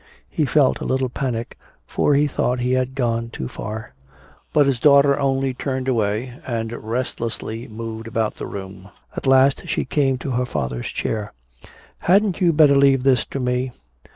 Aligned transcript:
He 0.31 0.45
felt 0.45 0.79
a 0.79 0.83
little 0.83 1.09
panic, 1.09 1.59
for 1.85 2.15
he 2.15 2.25
thought 2.25 2.59
he 2.59 2.71
had 2.71 2.95
gone 2.95 3.29
too 3.29 3.47
far. 3.47 3.93
But 4.51 4.65
his 4.65 4.79
daughter 4.79 5.19
only 5.19 5.53
turned 5.53 5.87
away 5.87 6.33
and 6.43 6.71
restlessly 6.71 7.67
moved 7.67 8.07
about 8.07 8.37
the 8.37 8.47
room. 8.47 8.89
At 9.15 9.27
last 9.27 9.67
she 9.69 9.85
came 9.85 10.17
to 10.17 10.31
her 10.31 10.45
father's 10.47 10.87
chair: 10.87 11.33
"Hadn't 11.99 12.41
you 12.41 12.51
better 12.51 12.75
leave 12.75 13.03
this 13.03 13.25
to 13.27 13.39
me?" 13.39 13.73